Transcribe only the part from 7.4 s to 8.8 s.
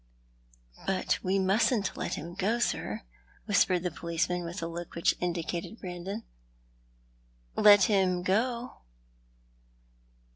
Let him go